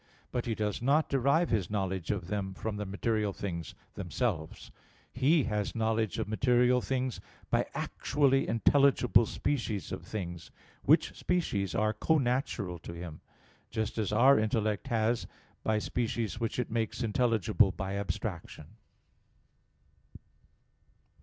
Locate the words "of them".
2.09-2.55